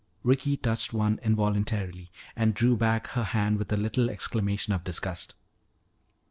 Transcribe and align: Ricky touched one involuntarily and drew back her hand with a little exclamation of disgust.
Ricky 0.23 0.57
touched 0.57 0.93
one 0.93 1.19
involuntarily 1.21 2.09
and 2.35 2.55
drew 2.55 2.75
back 2.75 3.05
her 3.09 3.23
hand 3.23 3.59
with 3.59 3.71
a 3.71 3.77
little 3.77 4.09
exclamation 4.09 4.73
of 4.73 4.83
disgust. 4.83 5.35